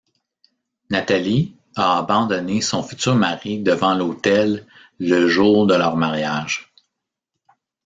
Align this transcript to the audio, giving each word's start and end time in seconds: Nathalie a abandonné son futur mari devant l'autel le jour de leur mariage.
Nathalie 0.89 1.55
a 1.75 1.99
abandonné 1.99 2.61
son 2.61 2.81
futur 2.81 3.13
mari 3.13 3.59
devant 3.61 3.93
l'autel 3.93 4.65
le 4.97 5.27
jour 5.27 5.67
de 5.67 5.75
leur 5.75 5.95
mariage. 5.95 6.73